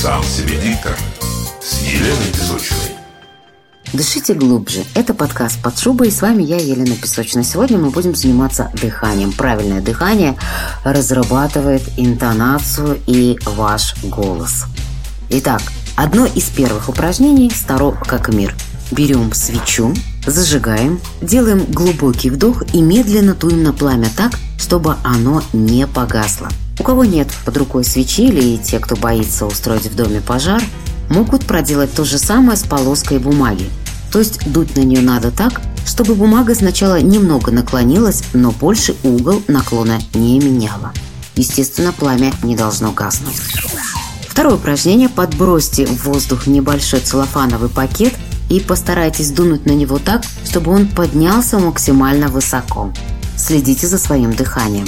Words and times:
Сам 0.00 0.22
себе 0.22 0.56
диктор 0.62 0.96
с 1.60 1.82
Еленой 1.82 2.32
Песочной. 2.32 2.78
Дышите 3.92 4.32
глубже. 4.34 4.84
Это 4.94 5.12
подкаст 5.12 5.60
«Под 5.60 5.76
шубой» 5.76 6.06
и 6.06 6.10
с 6.12 6.22
вами 6.22 6.44
я, 6.44 6.56
Елена 6.56 6.94
Песочная. 6.94 7.42
Сегодня 7.42 7.78
мы 7.78 7.90
будем 7.90 8.14
заниматься 8.14 8.70
дыханием. 8.80 9.32
Правильное 9.32 9.80
дыхание 9.80 10.38
разрабатывает 10.84 11.82
интонацию 11.96 13.00
и 13.08 13.40
ваш 13.44 13.96
голос. 14.04 14.66
Итак, 15.30 15.62
одно 15.96 16.26
из 16.26 16.44
первых 16.44 16.88
упражнений 16.88 17.50
старо 17.50 17.90
как 17.90 18.32
мир. 18.32 18.54
Берем 18.92 19.32
свечу, 19.32 19.92
зажигаем, 20.24 21.00
делаем 21.20 21.64
глубокий 21.64 22.30
вдох 22.30 22.62
и 22.72 22.80
медленно 22.80 23.34
туем 23.34 23.64
на 23.64 23.72
пламя 23.72 24.10
так, 24.16 24.30
чтобы 24.60 24.94
оно 25.02 25.42
не 25.52 25.88
погасло. 25.88 26.48
Кого 26.88 27.04
нет 27.04 27.28
под 27.44 27.54
рукой 27.58 27.84
свечи 27.84 28.22
или 28.22 28.56
те, 28.56 28.78
кто 28.78 28.96
боится 28.96 29.44
устроить 29.44 29.84
в 29.84 29.94
доме 29.94 30.22
пожар, 30.22 30.62
могут 31.10 31.44
проделать 31.44 31.92
то 31.92 32.02
же 32.02 32.16
самое 32.16 32.56
с 32.56 32.62
полоской 32.62 33.18
бумаги. 33.18 33.68
То 34.10 34.20
есть 34.20 34.50
дуть 34.50 34.74
на 34.74 34.80
нее 34.80 35.02
надо 35.02 35.30
так, 35.30 35.60
чтобы 35.84 36.14
бумага 36.14 36.54
сначала 36.54 36.98
немного 36.98 37.52
наклонилась, 37.52 38.22
но 38.32 38.52
больше 38.52 38.96
угол 39.02 39.42
наклона 39.48 39.98
не 40.14 40.40
меняла. 40.40 40.94
Естественно, 41.34 41.92
пламя 41.92 42.32
не 42.42 42.56
должно 42.56 42.92
гаснуть. 42.92 43.36
Второе 44.26 44.54
упражнение– 44.54 45.08
подбросьте 45.14 45.84
в 45.84 46.06
воздух 46.06 46.46
небольшой 46.46 47.00
целлофановый 47.00 47.68
пакет 47.68 48.14
и 48.48 48.60
постарайтесь 48.60 49.30
дунуть 49.30 49.66
на 49.66 49.72
него 49.72 49.98
так, 49.98 50.22
чтобы 50.46 50.72
он 50.72 50.88
поднялся 50.88 51.58
максимально 51.58 52.28
высоко. 52.28 52.94
Следите 53.36 53.86
за 53.86 53.98
своим 53.98 54.32
дыханием. 54.32 54.86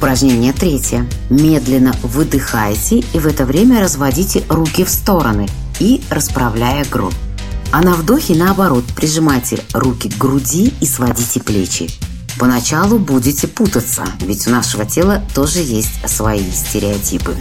Упражнение 0.00 0.54
третье. 0.54 1.06
Медленно 1.28 1.92
выдыхайте 2.02 3.00
и 3.00 3.18
в 3.18 3.26
это 3.26 3.44
время 3.44 3.82
разводите 3.82 4.42
руки 4.48 4.82
в 4.82 4.88
стороны 4.88 5.46
и 5.78 6.00
расправляя 6.08 6.86
грудь. 6.86 7.14
А 7.70 7.82
на 7.82 7.92
вдохе, 7.92 8.34
наоборот, 8.34 8.82
прижимайте 8.96 9.62
руки 9.74 10.08
к 10.08 10.16
груди 10.16 10.72
и 10.80 10.86
сводите 10.86 11.40
плечи. 11.40 11.90
Поначалу 12.38 12.98
будете 12.98 13.46
путаться, 13.46 14.04
ведь 14.20 14.46
у 14.46 14.50
нашего 14.50 14.86
тела 14.86 15.22
тоже 15.34 15.58
есть 15.58 16.08
свои 16.08 16.50
стереотипы. 16.50 17.36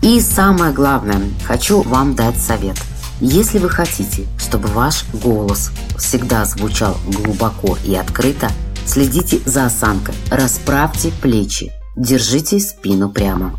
И 0.00 0.20
самое 0.20 0.72
главное, 0.72 1.22
хочу 1.44 1.82
вам 1.82 2.14
дать 2.14 2.40
совет. 2.40 2.76
Если 3.20 3.58
вы 3.58 3.68
хотите, 3.68 4.26
чтобы 4.38 4.68
ваш 4.68 5.06
голос 5.12 5.72
всегда 5.98 6.44
звучал 6.44 6.96
глубоко 7.08 7.76
и 7.84 7.96
открыто, 7.96 8.48
следите 8.86 9.40
за 9.46 9.66
осанкой, 9.66 10.14
расправьте 10.30 11.12
плечи, 11.22 11.70
держите 11.96 12.60
спину 12.60 13.12
прямо. 13.12 13.58